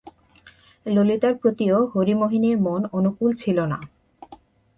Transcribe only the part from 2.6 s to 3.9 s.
মন অনুকূল ছিল না।